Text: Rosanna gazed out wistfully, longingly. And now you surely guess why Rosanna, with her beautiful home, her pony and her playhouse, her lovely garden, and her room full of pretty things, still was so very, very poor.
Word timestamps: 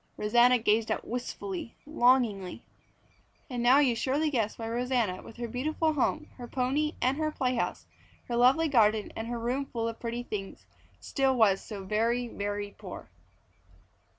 Rosanna 0.17 0.57
gazed 0.57 0.89
out 0.89 1.07
wistfully, 1.07 1.75
longingly. 1.85 2.63
And 3.51 3.61
now 3.61 3.77
you 3.77 3.95
surely 3.95 4.31
guess 4.31 4.57
why 4.57 4.67
Rosanna, 4.67 5.21
with 5.21 5.37
her 5.37 5.47
beautiful 5.47 5.93
home, 5.93 6.25
her 6.37 6.47
pony 6.47 6.93
and 7.03 7.17
her 7.19 7.31
playhouse, 7.31 7.85
her 8.27 8.35
lovely 8.35 8.67
garden, 8.67 9.13
and 9.15 9.27
her 9.27 9.37
room 9.37 9.67
full 9.67 9.87
of 9.87 9.99
pretty 9.99 10.23
things, 10.23 10.65
still 10.99 11.35
was 11.35 11.61
so 11.61 11.83
very, 11.83 12.27
very 12.27 12.71
poor. 12.75 13.11